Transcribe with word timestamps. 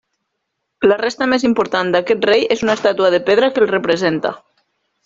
La 0.91 0.97
resta 1.01 1.27
més 1.33 1.45
important 1.49 1.93
d'aquest 1.97 2.27
rei 2.33 2.49
és 2.57 2.67
una 2.69 2.79
estàtua 2.81 3.13
de 3.17 3.23
pedra 3.31 3.53
que 3.55 3.65
el 3.67 3.73
representa. 3.79 4.35